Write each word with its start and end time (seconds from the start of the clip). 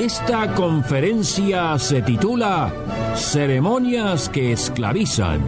Esta 0.00 0.54
conferencia 0.54 1.78
se 1.78 2.00
titula 2.00 2.72
Ceremonias 3.14 4.30
que 4.30 4.52
esclavizan 4.52 5.42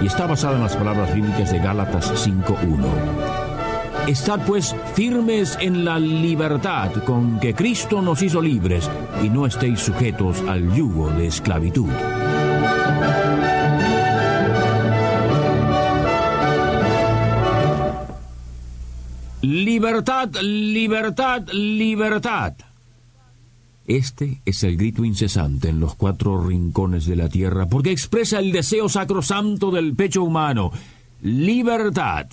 y 0.00 0.06
está 0.06 0.28
basada 0.28 0.54
en 0.54 0.62
las 0.62 0.76
palabras 0.76 1.12
bíblicas 1.12 1.50
de 1.50 1.58
Gálatas 1.58 2.24
5.1. 2.24 4.06
Estad 4.06 4.46
pues 4.46 4.76
firmes 4.94 5.58
en 5.60 5.84
la 5.84 5.98
libertad 5.98 6.92
con 7.02 7.40
que 7.40 7.52
Cristo 7.52 8.00
nos 8.00 8.22
hizo 8.22 8.40
libres 8.40 8.88
y 9.24 9.28
no 9.28 9.44
estéis 9.44 9.80
sujetos 9.80 10.40
al 10.42 10.72
yugo 10.72 11.10
de 11.10 11.26
esclavitud. 11.26 11.90
Libertad, 19.42 20.28
libertad, 20.42 21.42
libertad. 21.50 22.54
Este 23.88 24.42
es 24.44 24.64
el 24.64 24.76
grito 24.76 25.02
incesante 25.02 25.70
en 25.70 25.80
los 25.80 25.94
cuatro 25.94 26.46
rincones 26.46 27.06
de 27.06 27.16
la 27.16 27.30
tierra, 27.30 27.66
porque 27.66 27.90
expresa 27.90 28.38
el 28.38 28.52
deseo 28.52 28.90
sacrosanto 28.90 29.70
del 29.70 29.94
pecho 29.94 30.22
humano. 30.22 30.70
Libertad. 31.22 32.26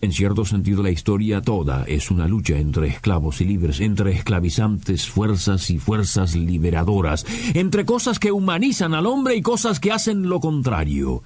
En 0.00 0.12
cierto 0.12 0.46
sentido, 0.46 0.82
la 0.82 0.90
historia 0.90 1.42
toda 1.42 1.84
es 1.84 2.10
una 2.10 2.26
lucha 2.26 2.56
entre 2.56 2.86
esclavos 2.88 3.42
y 3.42 3.44
libres, 3.44 3.80
entre 3.80 4.12
esclavizantes 4.12 5.06
fuerzas 5.06 5.68
y 5.68 5.78
fuerzas 5.78 6.34
liberadoras, 6.34 7.26
entre 7.52 7.84
cosas 7.84 8.18
que 8.18 8.32
humanizan 8.32 8.94
al 8.94 9.04
hombre 9.04 9.36
y 9.36 9.42
cosas 9.42 9.78
que 9.78 9.92
hacen 9.92 10.30
lo 10.30 10.40
contrario 10.40 11.22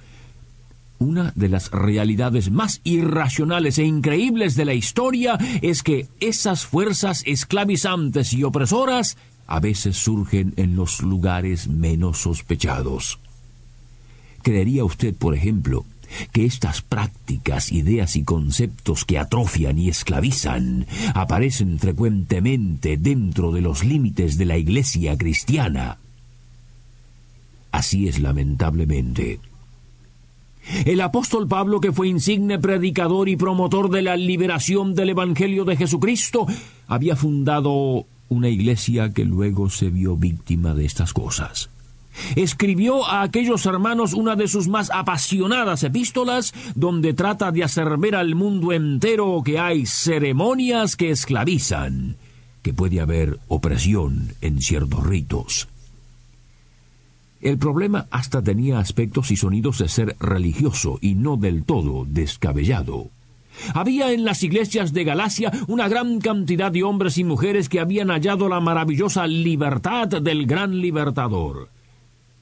una 1.03 1.33
de 1.35 1.49
las 1.49 1.69
realidades 1.71 2.49
más 2.49 2.81
irracionales 2.83 3.77
e 3.77 3.83
increíbles 3.83 4.55
de 4.55 4.65
la 4.65 4.73
historia 4.73 5.37
es 5.61 5.83
que 5.83 6.07
esas 6.19 6.65
fuerzas 6.65 7.23
esclavizantes 7.25 8.33
y 8.33 8.43
opresoras 8.43 9.17
a 9.45 9.59
veces 9.59 9.97
surgen 9.97 10.53
en 10.55 10.75
los 10.75 11.01
lugares 11.01 11.67
menos 11.67 12.19
sospechados. 12.19 13.19
¿Creería 14.41 14.83
usted, 14.83 15.13
por 15.13 15.35
ejemplo, 15.35 15.85
que 16.31 16.45
estas 16.45 16.81
prácticas, 16.81 17.71
ideas 17.71 18.15
y 18.15 18.23
conceptos 18.23 19.05
que 19.05 19.19
atrofian 19.19 19.77
y 19.77 19.89
esclavizan 19.89 20.85
aparecen 21.13 21.79
frecuentemente 21.79 22.97
dentro 22.97 23.51
de 23.51 23.61
los 23.61 23.83
límites 23.83 24.37
de 24.37 24.45
la 24.45 24.57
Iglesia 24.57 25.17
cristiana? 25.17 25.97
Así 27.71 28.07
es 28.07 28.19
lamentablemente. 28.19 29.39
El 30.85 31.01
apóstol 31.01 31.47
Pablo, 31.47 31.79
que 31.81 31.91
fue 31.91 32.07
insigne 32.07 32.59
predicador 32.59 33.29
y 33.29 33.35
promotor 33.35 33.89
de 33.89 34.01
la 34.01 34.15
liberación 34.15 34.95
del 34.95 35.09
Evangelio 35.09 35.65
de 35.65 35.75
Jesucristo, 35.75 36.47
había 36.87 37.15
fundado 37.15 38.05
una 38.29 38.49
iglesia 38.49 39.13
que 39.13 39.25
luego 39.25 39.69
se 39.69 39.89
vio 39.89 40.15
víctima 40.15 40.73
de 40.73 40.85
estas 40.85 41.13
cosas. 41.13 41.69
Escribió 42.35 43.05
a 43.05 43.23
aquellos 43.23 43.65
hermanos 43.65 44.13
una 44.13 44.35
de 44.35 44.47
sus 44.47 44.67
más 44.67 44.91
apasionadas 44.91 45.83
epístolas, 45.83 46.53
donde 46.75 47.13
trata 47.13 47.51
de 47.51 47.63
hacer 47.63 47.97
ver 47.97 48.15
al 48.15 48.35
mundo 48.35 48.71
entero 48.71 49.41
que 49.43 49.59
hay 49.59 49.85
ceremonias 49.85 50.95
que 50.95 51.09
esclavizan, 51.09 52.15
que 52.61 52.73
puede 52.73 53.01
haber 53.01 53.39
opresión 53.47 54.33
en 54.41 54.61
ciertos 54.61 55.05
ritos. 55.05 55.67
El 57.43 57.57
problema 57.57 58.07
hasta 58.09 58.41
tenía 58.41 58.79
aspectos 58.79 59.29
y 59.29 59.35
sonidos 59.35 59.79
de 59.79 59.89
ser 59.89 60.15
religioso 60.17 60.97
y 61.01 61.15
no 61.15 61.35
del 61.35 61.65
todo 61.65 62.05
descabellado. 62.07 63.09
Había 63.73 64.13
en 64.13 64.23
las 64.23 64.43
iglesias 64.43 64.93
de 64.93 65.03
Galacia 65.03 65.51
una 65.67 65.89
gran 65.89 66.21
cantidad 66.21 66.71
de 66.71 66.83
hombres 66.83 67.17
y 67.17 67.25
mujeres 67.25 67.67
que 67.67 67.81
habían 67.81 68.11
hallado 68.11 68.47
la 68.47 68.61
maravillosa 68.61 69.27
libertad 69.27 70.07
del 70.07 70.47
gran 70.47 70.79
libertador. 70.79 71.67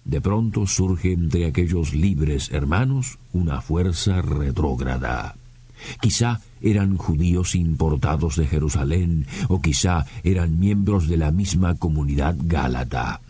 De 0.05 0.21
pronto 0.21 0.67
surge 0.67 1.13
entre 1.13 1.47
aquellos 1.47 1.95
libres 1.95 2.51
hermanos 2.51 3.17
una 3.33 3.59
fuerza 3.59 4.21
retrógrada. 4.21 5.35
Quizá 5.99 6.41
eran 6.61 6.95
judíos 6.95 7.55
importados 7.55 8.35
de 8.35 8.45
Jerusalén, 8.45 9.25
o 9.47 9.61
quizá 9.61 10.05
eran 10.23 10.59
miembros 10.59 11.07
de 11.07 11.17
la 11.17 11.31
misma 11.31 11.73
comunidad 11.73 12.35
gálata. 12.37 13.21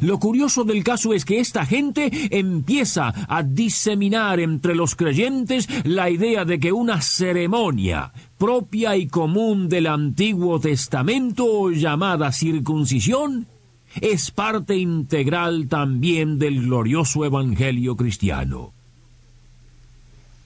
Lo 0.00 0.18
curioso 0.18 0.64
del 0.64 0.82
caso 0.82 1.12
es 1.12 1.24
que 1.24 1.40
esta 1.40 1.64
gente 1.64 2.10
empieza 2.36 3.12
a 3.28 3.42
diseminar 3.42 4.40
entre 4.40 4.74
los 4.74 4.96
creyentes 4.96 5.68
la 5.84 6.10
idea 6.10 6.44
de 6.44 6.58
que 6.58 6.72
una 6.72 7.00
ceremonia 7.00 8.12
propia 8.38 8.96
y 8.96 9.06
común 9.06 9.68
del 9.68 9.86
Antiguo 9.86 10.60
Testamento 10.60 11.70
llamada 11.70 12.32
circuncisión 12.32 13.46
es 14.00 14.30
parte 14.30 14.76
integral 14.76 15.68
también 15.68 16.38
del 16.38 16.62
glorioso 16.62 17.24
Evangelio 17.24 17.96
cristiano. 17.96 18.72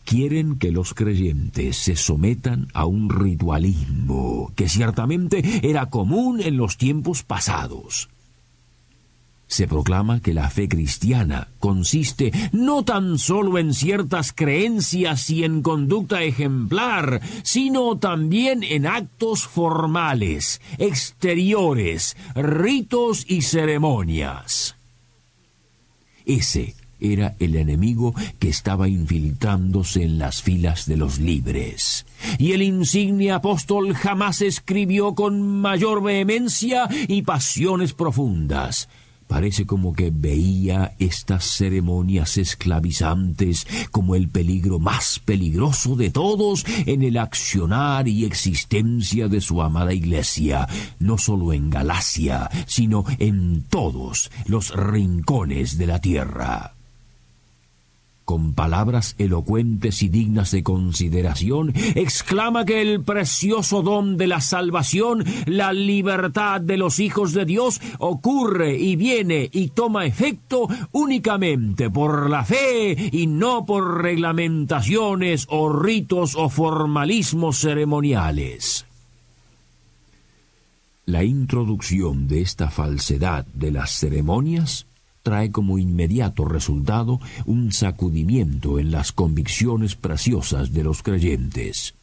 Quieren 0.04 0.58
que 0.58 0.72
los 0.72 0.94
creyentes 0.94 1.76
se 1.76 1.96
sometan 1.96 2.68
a 2.74 2.86
un 2.86 3.08
ritualismo 3.08 4.52
que 4.56 4.68
ciertamente 4.68 5.42
era 5.62 5.86
común 5.86 6.40
en 6.40 6.56
los 6.56 6.76
tiempos 6.76 7.22
pasados 7.22 8.08
se 9.52 9.68
proclama 9.68 10.20
que 10.20 10.32
la 10.32 10.48
fe 10.48 10.66
cristiana 10.66 11.48
consiste 11.58 12.32
no 12.52 12.84
tan 12.84 13.18
solo 13.18 13.58
en 13.58 13.74
ciertas 13.74 14.32
creencias 14.32 15.28
y 15.28 15.44
en 15.44 15.60
conducta 15.60 16.22
ejemplar, 16.22 17.20
sino 17.42 17.98
también 17.98 18.62
en 18.62 18.86
actos 18.86 19.46
formales, 19.46 20.62
exteriores, 20.78 22.16
ritos 22.34 23.26
y 23.28 23.42
ceremonias. 23.42 24.74
Ese 26.24 26.74
era 26.98 27.36
el 27.38 27.56
enemigo 27.56 28.14
que 28.38 28.48
estaba 28.48 28.88
infiltrándose 28.88 30.02
en 30.02 30.18
las 30.18 30.40
filas 30.40 30.86
de 30.86 30.96
los 30.96 31.18
libres. 31.18 32.06
Y 32.38 32.52
el 32.52 32.62
insigne 32.62 33.32
apóstol 33.32 33.92
jamás 33.92 34.40
escribió 34.40 35.14
con 35.14 35.42
mayor 35.42 36.02
vehemencia 36.02 36.88
y 37.06 37.20
pasiones 37.20 37.92
profundas. 37.92 38.88
Parece 39.32 39.64
como 39.64 39.94
que 39.94 40.12
veía 40.14 40.94
estas 40.98 41.46
ceremonias 41.56 42.36
esclavizantes 42.36 43.66
como 43.90 44.14
el 44.14 44.28
peligro 44.28 44.78
más 44.78 45.20
peligroso 45.20 45.96
de 45.96 46.10
todos 46.10 46.66
en 46.84 47.02
el 47.02 47.16
accionar 47.16 48.08
y 48.08 48.26
existencia 48.26 49.28
de 49.28 49.40
su 49.40 49.62
amada 49.62 49.94
iglesia, 49.94 50.68
no 50.98 51.16
solo 51.16 51.54
en 51.54 51.70
Galacia, 51.70 52.50
sino 52.66 53.06
en 53.18 53.62
todos 53.62 54.30
los 54.44 54.70
rincones 54.76 55.78
de 55.78 55.86
la 55.86 55.98
tierra 55.98 56.74
con 58.24 58.54
palabras 58.54 59.14
elocuentes 59.18 60.02
y 60.02 60.08
dignas 60.08 60.50
de 60.50 60.62
consideración, 60.62 61.72
exclama 61.94 62.64
que 62.64 62.80
el 62.80 63.02
precioso 63.02 63.82
don 63.82 64.16
de 64.16 64.26
la 64.26 64.40
salvación, 64.40 65.24
la 65.46 65.72
libertad 65.72 66.60
de 66.60 66.76
los 66.76 66.98
hijos 67.00 67.32
de 67.32 67.44
Dios, 67.44 67.80
ocurre 67.98 68.76
y 68.76 68.96
viene 68.96 69.48
y 69.52 69.68
toma 69.68 70.06
efecto 70.06 70.68
únicamente 70.92 71.90
por 71.90 72.30
la 72.30 72.44
fe 72.44 72.96
y 73.12 73.26
no 73.26 73.64
por 73.66 74.02
reglamentaciones 74.02 75.46
o 75.50 75.72
ritos 75.72 76.34
o 76.36 76.48
formalismos 76.48 77.58
ceremoniales. 77.58 78.86
La 81.04 81.24
introducción 81.24 82.28
de 82.28 82.42
esta 82.42 82.70
falsedad 82.70 83.44
de 83.46 83.72
las 83.72 83.90
ceremonias 83.90 84.86
trae 85.22 85.50
como 85.50 85.78
inmediato 85.78 86.44
resultado 86.44 87.20
un 87.46 87.72
sacudimiento 87.72 88.78
en 88.78 88.90
las 88.90 89.12
convicciones 89.12 89.94
preciosas 89.94 90.72
de 90.72 90.84
los 90.84 91.02
creyentes. 91.02 91.94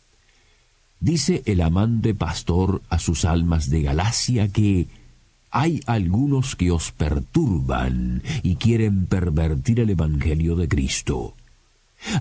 Dice 1.00 1.44
el 1.46 1.62
amante 1.62 2.14
pastor 2.14 2.82
a 2.90 3.00
sus 3.00 3.26
almas 3.26 3.70
de 3.70 3.84
Galacia 3.84 4.50
que 4.50 4.88
hay 5.52 5.82
algunos 5.86 6.56
que 6.56 6.72
os 6.72 6.92
perturban 6.92 8.22
y 8.44 8.56
quieren 8.56 9.06
pervertir 9.06 9.80
el 9.80 9.90
Evangelio 9.90 10.56
de 10.56 10.68
Cristo. 10.68 11.34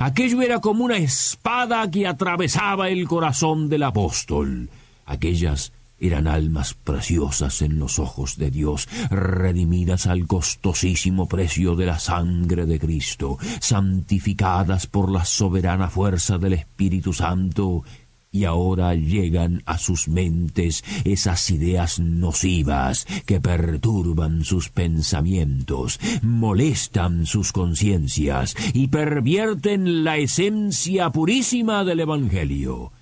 Aquello 0.00 0.42
era 0.42 0.60
como 0.60 0.84
una 0.84 0.96
espada 0.96 1.88
que 1.90 2.06
atravesaba 2.06 2.88
el 2.88 3.06
corazón 3.06 3.68
del 3.68 3.84
apóstol. 3.84 4.70
Aquellas 5.06 5.72
eran 6.00 6.26
almas 6.26 6.74
preciosas 6.74 7.62
en 7.62 7.78
los 7.78 7.98
ojos 7.98 8.36
de 8.36 8.50
Dios, 8.50 8.88
redimidas 9.10 10.06
al 10.06 10.26
costosísimo 10.26 11.28
precio 11.28 11.76
de 11.76 11.86
la 11.86 11.98
sangre 11.98 12.66
de 12.66 12.78
Cristo, 12.78 13.38
santificadas 13.60 14.86
por 14.86 15.10
la 15.10 15.24
soberana 15.24 15.88
fuerza 15.88 16.38
del 16.38 16.54
Espíritu 16.54 17.12
Santo, 17.12 17.84
y 18.30 18.44
ahora 18.44 18.94
llegan 18.94 19.62
a 19.64 19.78
sus 19.78 20.08
mentes 20.08 20.84
esas 21.04 21.50
ideas 21.50 21.98
nocivas 21.98 23.06
que 23.24 23.40
perturban 23.40 24.44
sus 24.44 24.68
pensamientos, 24.68 25.98
molestan 26.22 27.26
sus 27.26 27.52
conciencias 27.52 28.54
y 28.74 28.88
pervierten 28.88 30.04
la 30.04 30.18
esencia 30.18 31.10
purísima 31.10 31.84
del 31.84 32.00
Evangelio. 32.00 32.92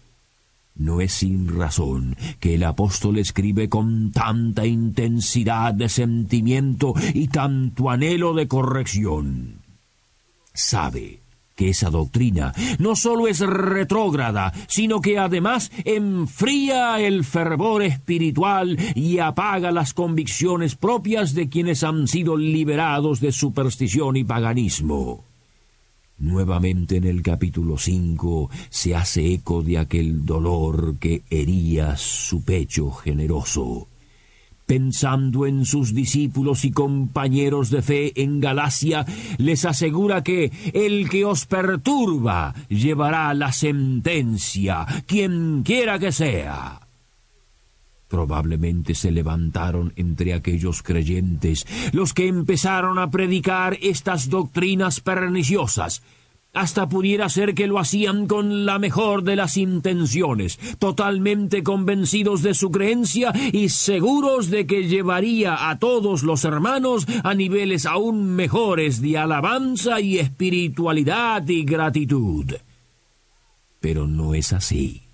No 0.78 1.00
es 1.00 1.12
sin 1.12 1.48
razón 1.58 2.16
que 2.38 2.54
el 2.54 2.64
apóstol 2.64 3.18
escribe 3.18 3.68
con 3.68 4.12
tanta 4.12 4.66
intensidad 4.66 5.72
de 5.72 5.88
sentimiento 5.88 6.94
y 7.14 7.28
tanto 7.28 7.88
anhelo 7.90 8.34
de 8.34 8.46
corrección. 8.46 9.62
Sabe 10.52 11.20
que 11.54 11.70
esa 11.70 11.90
doctrina 11.90 12.52
no 12.78 12.94
sólo 12.94 13.26
es 13.26 13.40
retrógrada, 13.40 14.52
sino 14.68 15.00
que 15.00 15.18
además 15.18 15.72
enfría 15.84 17.00
el 17.00 17.24
fervor 17.24 17.82
espiritual 17.82 18.76
y 18.94 19.18
apaga 19.18 19.72
las 19.72 19.94
convicciones 19.94 20.76
propias 20.76 21.34
de 21.34 21.48
quienes 21.48 21.82
han 21.82 22.06
sido 22.06 22.36
liberados 22.36 23.20
de 23.20 23.32
superstición 23.32 24.16
y 24.16 24.24
paganismo. 24.24 25.24
Nuevamente 26.18 26.96
en 26.96 27.04
el 27.04 27.22
capítulo 27.22 27.76
5 27.76 28.48
se 28.70 28.96
hace 28.96 29.34
eco 29.34 29.62
de 29.62 29.78
aquel 29.78 30.24
dolor 30.24 30.96
que 30.98 31.22
hería 31.28 31.96
su 31.96 32.42
pecho 32.42 32.90
generoso. 32.90 33.86
Pensando 34.64 35.46
en 35.46 35.64
sus 35.64 35.94
discípulos 35.94 36.64
y 36.64 36.72
compañeros 36.72 37.70
de 37.70 37.82
fe 37.82 38.22
en 38.22 38.40
Galacia, 38.40 39.04
les 39.36 39.64
asegura 39.64 40.24
que 40.24 40.50
el 40.72 41.08
que 41.08 41.24
os 41.24 41.44
perturba 41.44 42.54
llevará 42.68 43.32
la 43.34 43.52
sentencia, 43.52 44.86
quien 45.06 45.62
quiera 45.64 45.98
que 45.98 46.12
sea. 46.12 46.85
Probablemente 48.08 48.94
se 48.94 49.10
levantaron 49.10 49.92
entre 49.96 50.32
aquellos 50.32 50.82
creyentes 50.82 51.66
los 51.92 52.14
que 52.14 52.28
empezaron 52.28 52.98
a 52.98 53.10
predicar 53.10 53.78
estas 53.82 54.30
doctrinas 54.30 55.00
perniciosas. 55.00 56.02
Hasta 56.52 56.88
pudiera 56.88 57.28
ser 57.28 57.54
que 57.54 57.66
lo 57.66 57.78
hacían 57.78 58.26
con 58.28 58.64
la 58.64 58.78
mejor 58.78 59.24
de 59.24 59.36
las 59.36 59.58
intenciones, 59.58 60.58
totalmente 60.78 61.62
convencidos 61.62 62.42
de 62.42 62.54
su 62.54 62.70
creencia 62.70 63.32
y 63.52 63.68
seguros 63.68 64.48
de 64.50 64.66
que 64.66 64.88
llevaría 64.88 65.68
a 65.68 65.78
todos 65.78 66.22
los 66.22 66.44
hermanos 66.44 67.06
a 67.24 67.34
niveles 67.34 67.84
aún 67.84 68.36
mejores 68.36 69.02
de 69.02 69.18
alabanza 69.18 70.00
y 70.00 70.18
espiritualidad 70.18 71.46
y 71.48 71.64
gratitud. 71.64 72.54
Pero 73.80 74.06
no 74.06 74.32
es 74.32 74.54
así 74.54 75.05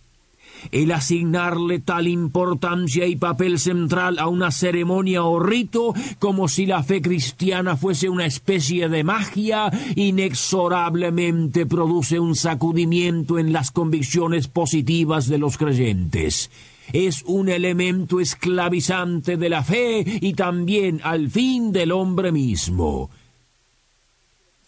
el 0.71 0.93
asignarle 0.93 1.81
tal 1.81 2.09
importancia 2.09 3.07
y 3.07 3.17
papel 3.17 3.59
central 3.59 4.19
a 4.19 4.29
una 4.29 4.51
ceremonia 4.51 5.25
o 5.25 5.41
rito 5.41 5.95
como 6.19 6.49
si 6.49 6.67
la 6.67 6.83
fe 6.83 7.03
cristiana 7.03 7.77
fuese 7.77 8.09
una 8.09 8.27
especie 8.27 8.89
de 8.89 9.05
magia, 9.05 9.71
inexorablemente 9.97 11.67
produce 11.67 12.21
un 12.21 12.37
sacudimiento 12.37 13.39
en 13.39 13.53
las 13.53 13.71
convicciones 13.71 14.49
positivas 14.49 15.29
de 15.29 15.39
los 15.39 15.57
creyentes 15.59 16.51
es 16.93 17.23
un 17.27 17.49
elemento 17.49 18.21
esclavizante 18.21 19.37
de 19.37 19.49
la 19.49 19.63
fe 19.63 20.05
y 20.21 20.35
también 20.35 21.01
al 21.03 21.31
fin 21.31 21.73
del 21.73 21.93
hombre 21.93 22.33
mismo. 22.33 23.11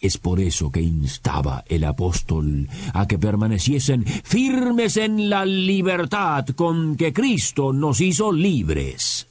Es 0.05 0.19
por 0.19 0.39
eso 0.39 0.71
que 0.71 0.83
instaba 0.83 1.63
el 1.67 1.83
apóstol 1.83 2.69
a 2.93 3.07
que 3.07 3.17
permaneciesen 3.17 4.05
firmes 4.05 4.97
en 4.97 5.31
la 5.31 5.47
libertad 5.47 6.45
con 6.49 6.95
que 6.95 7.11
Cristo 7.11 7.73
nos 7.73 8.01
hizo 8.01 8.31
libres. 8.31 9.25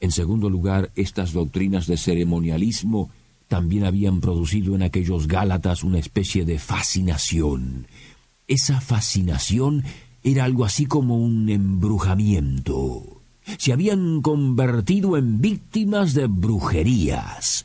En 0.00 0.10
segundo 0.10 0.50
lugar, 0.50 0.90
estas 0.96 1.32
doctrinas 1.32 1.86
de 1.86 1.96
ceremonialismo 1.96 3.08
también 3.46 3.84
habían 3.84 4.20
producido 4.20 4.74
en 4.74 4.82
aquellos 4.82 5.28
Gálatas 5.28 5.84
una 5.84 6.00
especie 6.00 6.44
de 6.44 6.58
fascinación. 6.58 7.86
Esa 8.48 8.80
fascinación 8.80 9.84
era 10.24 10.42
algo 10.42 10.64
así 10.64 10.86
como 10.86 11.18
un 11.18 11.48
embrujamiento. 11.50 13.20
Se 13.58 13.72
habían 13.72 14.22
convertido 14.22 15.16
en 15.16 15.40
víctimas 15.40 16.14
de 16.14 16.26
brujerías. 16.26 17.64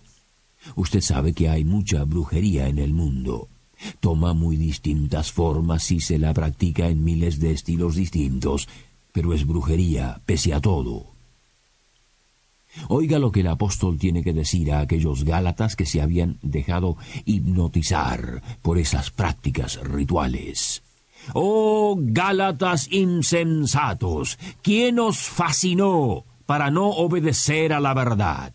Usted 0.75 1.01
sabe 1.01 1.33
que 1.33 1.49
hay 1.49 1.63
mucha 1.63 2.03
brujería 2.03 2.67
en 2.67 2.79
el 2.79 2.93
mundo. 2.93 3.47
Toma 3.99 4.33
muy 4.33 4.57
distintas 4.57 5.31
formas 5.31 5.89
y 5.91 5.99
se 6.01 6.19
la 6.19 6.33
practica 6.33 6.87
en 6.87 7.03
miles 7.03 7.39
de 7.39 7.51
estilos 7.51 7.95
distintos, 7.95 8.67
pero 9.11 9.33
es 9.33 9.45
brujería, 9.45 10.21
pese 10.25 10.53
a 10.53 10.59
todo. 10.59 11.07
Oiga 12.87 13.19
lo 13.19 13.31
que 13.31 13.39
el 13.39 13.47
apóstol 13.47 13.97
tiene 13.97 14.23
que 14.23 14.33
decir 14.33 14.71
a 14.71 14.81
aquellos 14.81 15.23
Gálatas 15.23 15.75
que 15.75 15.85
se 15.85 16.01
habían 16.01 16.37
dejado 16.41 16.97
hipnotizar 17.25 18.43
por 18.61 18.77
esas 18.77 19.09
prácticas 19.09 19.79
rituales. 19.81 20.83
Oh 21.33 21.97
Gálatas 21.99 22.91
insensatos, 22.91 24.37
¿quién 24.61 24.99
os 24.99 25.17
fascinó 25.17 26.25
para 26.45 26.69
no 26.69 26.89
obedecer 26.89 27.73
a 27.73 27.79
la 27.79 27.93
verdad? 27.93 28.53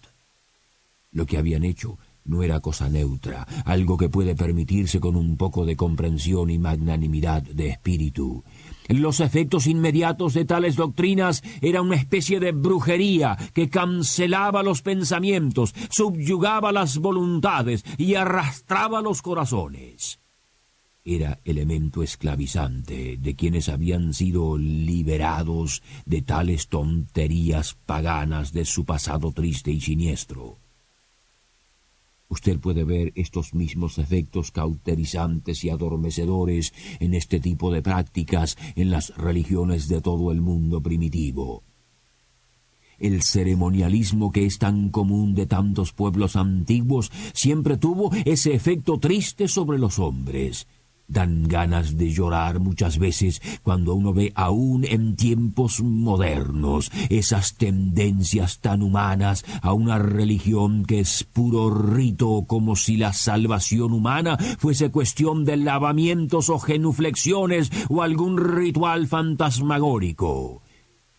Lo 1.15 1.27
que 1.27 1.39
habían 1.39 1.65
hecho 1.65 1.97
no 2.25 2.43
era 2.43 2.61
cosa 2.61 2.89
neutra, 2.89 3.47
algo 3.65 3.97
que 3.97 4.09
puede 4.09 4.35
permitirse 4.35 4.99
con 4.99 5.15
un 5.15 5.37
poco 5.37 5.65
de 5.65 5.77
comprensión 5.77 6.51
y 6.51 6.59
magnanimidad 6.59 7.43
de 7.43 7.69
espíritu. 7.69 8.43
Los 8.89 9.21
efectos 9.21 9.69
inmediatos 9.69 10.35
de 10.35 10.45
tales 10.45 10.75
doctrinas 10.75 11.43
eran 11.63 11.87
una 11.87 11.97
especie 11.97 12.41
de 12.41 12.51
brujería 12.51 13.39
que 13.53 13.71
cancelaba 13.71 14.63
los 14.65 14.83
pensamientos, 14.83 15.73
subyugaba 15.89 16.73
las 16.73 16.99
voluntades 16.99 17.85
y 17.97 18.17
arrastraba 18.17 19.01
los 19.01 19.23
corazones. 19.23 20.19
Era 21.05 21.39
elemento 21.45 22.03
esclavizante 22.03 23.19
de 23.19 23.37
quienes 23.37 23.69
habían 23.69 24.15
sido 24.15 24.59
liberados 24.59 25.83
de 26.07 26.23
tales 26.23 26.69
tonterías 26.69 27.77
paganas 27.87 28.53
de 28.53 28.65
su 28.65 28.85
pasado 28.85 29.31
triste 29.33 29.71
y 29.71 29.81
siniestro. 29.81 30.64
Usted 32.35 32.59
puede 32.59 32.83
ver 32.83 33.13
estos 33.15 33.55
mismos 33.55 33.97
efectos 33.99 34.51
cauterizantes 34.51 35.63
y 35.63 35.71
adormecedores 35.71 36.75
en 36.99 37.15
este 37.15 37.39
tipo 37.39 37.71
de 37.71 37.81
prácticas 37.81 38.59
en 38.75 38.91
las 38.91 39.17
religiones 39.17 39.87
de 39.87 40.01
todo 40.01 40.33
el 40.33 40.41
mundo 40.41 40.81
primitivo. 40.81 41.63
El 42.99 43.23
ceremonialismo 43.23 44.33
que 44.33 44.47
es 44.47 44.59
tan 44.59 44.89
común 44.89 45.37
de 45.37 45.47
tantos 45.47 45.93
pueblos 45.93 46.35
antiguos 46.35 47.13
siempre 47.35 47.77
tuvo 47.77 48.11
ese 48.25 48.53
efecto 48.53 48.99
triste 48.99 49.47
sobre 49.47 49.79
los 49.79 50.01
hombres, 50.01 50.67
Dan 51.07 51.47
ganas 51.49 51.97
de 51.99 52.11
llorar 52.11 52.61
muchas 52.61 52.99
veces 52.99 53.43
cuando 53.63 53.95
uno 53.95 54.15
ve 54.15 54.33
aún 54.35 54.85
en 54.85 55.17
tiempos 55.17 55.83
modernos 55.83 56.91
esas 57.11 57.55
tendencias 57.57 58.61
tan 58.61 58.83
humanas 58.83 59.45
a 59.61 59.75
una 59.75 59.99
religión 59.99 60.85
que 60.85 61.01
es 61.01 61.25
puro 61.25 61.71
rito 61.71 62.45
como 62.47 62.75
si 62.75 62.97
la 62.97 63.13
salvación 63.13 63.93
humana 63.93 64.39
fuese 64.59 64.91
cuestión 64.91 65.45
de 65.45 65.59
lavamientos 65.59 66.49
o 66.49 66.59
genuflexiones 66.59 67.71
o 67.89 68.03
algún 68.03 68.39
ritual 68.39 69.07
fantasmagórico. 69.07 70.64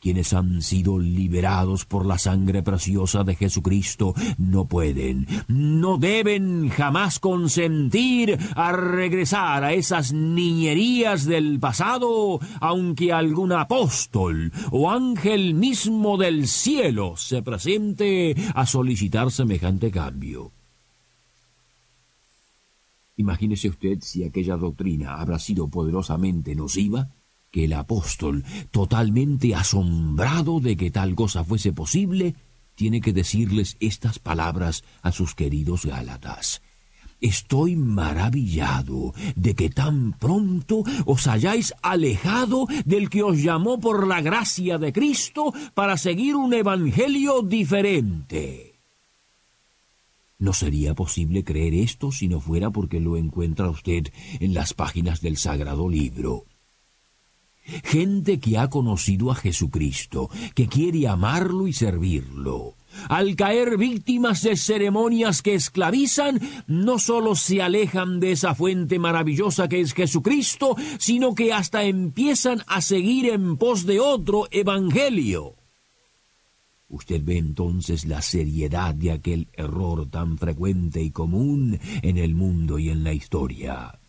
Quienes 0.05 0.33
han 0.33 0.61
sido 0.61 0.99
liberados 0.99 1.85
por 1.85 2.05
la 2.05 2.19
sangre 2.19 2.61
preciosa 2.61 3.23
de 3.23 3.33
Jesucristo 3.33 4.13
no 4.37 4.65
pueden, 4.65 5.25
no 5.47 5.97
deben 5.97 6.69
jamás 6.69 7.19
consentir 7.19 8.37
a 8.55 8.71
regresar 8.71 9.63
a 9.63 9.73
esas 9.73 10.13
niñerías 10.13 11.25
del 11.25 11.59
pasado, 11.59 12.39
aunque 12.61 13.11
algún 13.11 13.51
apóstol 13.53 14.51
o 14.69 14.91
ángel 14.91 15.55
mismo 15.55 16.17
del 16.17 16.47
cielo 16.47 17.17
se 17.17 17.41
presente 17.41 18.35
a 18.53 18.67
solicitar 18.67 19.31
semejante 19.31 19.89
cambio. 19.89 20.51
Imagínese 23.17 23.69
usted 23.69 23.97
si 24.01 24.23
aquella 24.23 24.55
doctrina 24.55 25.15
habrá 25.15 25.39
sido 25.39 25.67
poderosamente 25.67 26.53
nociva 26.53 27.09
que 27.55 27.63
el 27.63 27.73
apóstol, 27.73 28.43
totalmente 28.69 29.55
asombrado 29.55 30.59
de 30.59 30.75
que 30.75 30.91
tal 30.91 31.15
cosa 31.15 31.45
fuese 31.45 31.71
posible, 31.71 32.35
tiene 32.75 32.99
que 32.99 33.13
decirles 33.13 33.77
estas 33.79 34.19
palabras 34.19 34.83
a 35.01 35.13
sus 35.13 35.35
queridos 35.35 35.85
Gálatas. 35.85 36.61
Estoy 37.21 37.77
maravillado 37.77 39.13
de 39.37 39.55
que 39.55 39.69
tan 39.69 40.11
pronto 40.19 40.83
os 41.05 41.27
hayáis 41.27 41.73
alejado 41.81 42.67
del 42.83 43.09
que 43.09 43.23
os 43.23 43.41
llamó 43.41 43.79
por 43.79 44.05
la 44.05 44.19
gracia 44.19 44.77
de 44.77 44.91
Cristo 44.91 45.53
para 45.73 45.95
seguir 45.95 46.35
un 46.35 46.53
evangelio 46.53 47.41
diferente. 47.41 48.73
No 50.39 50.51
sería 50.51 50.93
posible 50.93 51.45
creer 51.45 51.73
esto 51.73 52.11
si 52.11 52.27
no 52.27 52.41
fuera 52.41 52.69
porque 52.69 52.99
lo 52.99 53.15
encuentra 53.15 53.69
usted 53.69 54.11
en 54.41 54.53
las 54.53 54.73
páginas 54.73 55.21
del 55.21 55.37
Sagrado 55.37 55.87
Libro. 55.87 56.43
Gente 57.83 58.39
que 58.39 58.57
ha 58.57 58.69
conocido 58.69 59.31
a 59.31 59.35
Jesucristo, 59.35 60.29
que 60.53 60.67
quiere 60.67 61.07
amarlo 61.07 61.67
y 61.67 61.73
servirlo, 61.73 62.75
al 63.09 63.35
caer 63.35 63.77
víctimas 63.77 64.43
de 64.43 64.55
ceremonias 64.55 65.41
que 65.41 65.55
esclavizan, 65.55 66.39
no 66.67 66.99
sólo 66.99 67.35
se 67.35 67.61
alejan 67.61 68.19
de 68.19 68.31
esa 68.31 68.55
fuente 68.55 68.99
maravillosa 68.99 69.67
que 69.67 69.81
es 69.81 69.93
Jesucristo, 69.93 70.75
sino 70.99 71.35
que 71.35 71.53
hasta 71.53 71.83
empiezan 71.83 72.63
a 72.67 72.81
seguir 72.81 73.29
en 73.29 73.57
pos 73.57 73.85
de 73.85 73.99
otro 73.99 74.47
evangelio. 74.51 75.55
Usted 76.87 77.21
ve 77.23 77.37
entonces 77.37 78.05
la 78.05 78.21
seriedad 78.21 78.93
de 78.93 79.11
aquel 79.11 79.47
error 79.53 80.07
tan 80.09 80.37
frecuente 80.37 81.01
y 81.01 81.11
común 81.11 81.79
en 82.03 82.17
el 82.17 82.35
mundo 82.35 82.77
y 82.77 82.89
en 82.89 83.03
la 83.03 83.11
historia. 83.11 83.99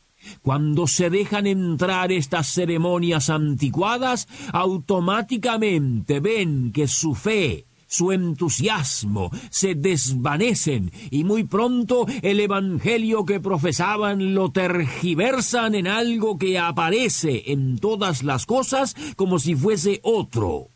Cuando 0.43 0.87
se 0.87 1.11
dejan 1.11 1.47
entrar 1.47 2.13
estas 2.13 2.49
ceremonias 2.49 3.31
anticuadas, 3.31 4.29
automáticamente 4.53 6.21
ven 6.21 6.73
que 6.73 6.89
su 6.89 7.15
fe, 7.15 7.67
su 7.87 8.13
entusiasmo 8.13 9.31
se 9.51 9.75
desvanecen 9.75 10.91
y 11.11 11.25
muy 11.25 11.45
pronto 11.45 12.07
el 12.23 12.41
Evangelio 12.41 13.25
que 13.25 13.41
profesaban 13.41 14.35
lo 14.35 14.51
tergiversan 14.51 15.75
en 15.75 15.87
algo 15.87 16.39
que 16.39 16.59
aparece 16.59 17.45
en 17.53 17.79
todas 17.79 18.23
las 18.23 18.47
cosas 18.47 18.95
como 19.17 19.39
si 19.39 19.55
fuese 19.55 20.01
otro. 20.03 20.76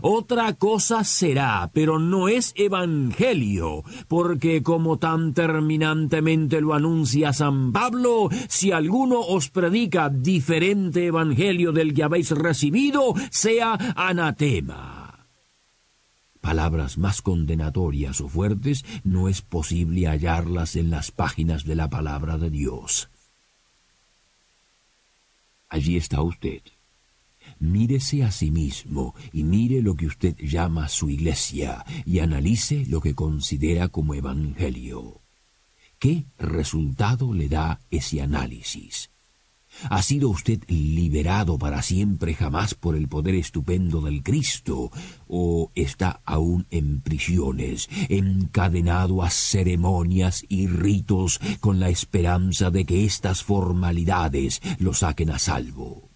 Otra 0.00 0.54
cosa 0.54 1.04
será, 1.04 1.70
pero 1.72 1.98
no 1.98 2.28
es 2.28 2.52
evangelio, 2.56 3.84
porque 4.08 4.62
como 4.62 4.98
tan 4.98 5.34
terminantemente 5.34 6.60
lo 6.60 6.74
anuncia 6.74 7.32
San 7.32 7.72
Pablo, 7.72 8.28
si 8.48 8.72
alguno 8.72 9.20
os 9.20 9.50
predica 9.50 10.08
diferente 10.08 11.06
evangelio 11.06 11.72
del 11.72 11.92
que 11.92 12.04
habéis 12.04 12.30
recibido, 12.30 13.14
sea 13.30 13.74
anatema. 13.94 15.28
Palabras 16.40 16.98
más 16.98 17.22
condenatorias 17.22 18.20
o 18.20 18.28
fuertes 18.28 18.84
no 19.04 19.28
es 19.28 19.42
posible 19.42 20.08
hallarlas 20.08 20.74
en 20.74 20.90
las 20.90 21.12
páginas 21.12 21.64
de 21.64 21.76
la 21.76 21.88
palabra 21.88 22.38
de 22.38 22.50
Dios. 22.50 23.10
Allí 25.68 25.96
está 25.96 26.20
usted 26.22 26.62
Mírese 27.58 28.24
a 28.24 28.30
sí 28.30 28.50
mismo 28.50 29.14
y 29.32 29.44
mire 29.44 29.82
lo 29.82 29.94
que 29.94 30.06
usted 30.06 30.36
llama 30.36 30.88
su 30.88 31.10
iglesia 31.10 31.84
y 32.04 32.18
analice 32.18 32.84
lo 32.86 33.00
que 33.00 33.14
considera 33.14 33.88
como 33.88 34.14
evangelio. 34.14 35.20
¿Qué 35.98 36.26
resultado 36.38 37.32
le 37.32 37.48
da 37.48 37.80
ese 37.90 38.20
análisis? 38.20 39.12
¿Ha 39.88 40.02
sido 40.02 40.28
usted 40.28 40.62
liberado 40.68 41.58
para 41.58 41.82
siempre 41.82 42.34
jamás 42.34 42.74
por 42.74 42.96
el 42.96 43.08
poder 43.08 43.34
estupendo 43.34 44.00
del 44.00 44.22
Cristo? 44.22 44.90
¿O 45.26 45.72
está 45.74 46.20
aún 46.24 46.66
en 46.70 47.00
prisiones, 47.00 47.88
encadenado 48.08 49.22
a 49.22 49.30
ceremonias 49.30 50.44
y 50.48 50.66
ritos 50.66 51.40
con 51.60 51.80
la 51.80 51.88
esperanza 51.88 52.70
de 52.70 52.84
que 52.84 53.04
estas 53.04 53.42
formalidades 53.42 54.60
lo 54.78 54.94
saquen 54.94 55.30
a 55.30 55.38
salvo? 55.38 56.11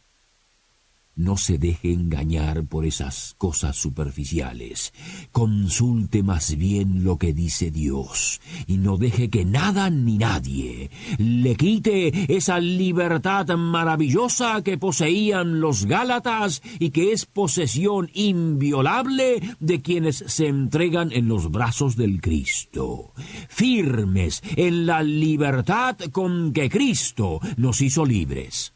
No 1.16 1.38
se 1.38 1.56
deje 1.56 1.94
engañar 1.94 2.66
por 2.66 2.84
esas 2.84 3.34
cosas 3.38 3.74
superficiales. 3.76 4.92
Consulte 5.32 6.22
más 6.22 6.56
bien 6.56 7.04
lo 7.04 7.16
que 7.16 7.32
dice 7.32 7.70
Dios 7.70 8.42
y 8.66 8.76
no 8.76 8.98
deje 8.98 9.30
que 9.30 9.46
nada 9.46 9.88
ni 9.88 10.18
nadie 10.18 10.90
le 11.16 11.56
quite 11.56 12.36
esa 12.36 12.60
libertad 12.60 13.48
maravillosa 13.56 14.62
que 14.62 14.76
poseían 14.76 15.58
los 15.58 15.86
Gálatas 15.86 16.60
y 16.78 16.90
que 16.90 17.12
es 17.12 17.24
posesión 17.24 18.10
inviolable 18.12 19.40
de 19.58 19.80
quienes 19.80 20.22
se 20.26 20.48
entregan 20.48 21.12
en 21.12 21.28
los 21.28 21.50
brazos 21.50 21.96
del 21.96 22.20
Cristo. 22.20 23.14
Firmes 23.48 24.42
en 24.56 24.84
la 24.84 25.02
libertad 25.02 25.96
con 26.12 26.52
que 26.52 26.68
Cristo 26.68 27.40
nos 27.56 27.80
hizo 27.80 28.04
libres. 28.04 28.75